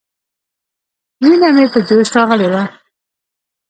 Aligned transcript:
وينه 1.21 1.49
مې 1.55 1.63
په 1.73 1.79
جوش 1.87 2.09
راغلې 2.15 2.47
وه. 2.53 2.63